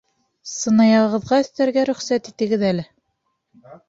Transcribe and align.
Сынаяғығыҙға 0.51 1.37
өҫтәргә 1.43 1.83
рөхсәт 1.89 2.31
итегеҙ 2.31 2.65
әле? 2.71 2.87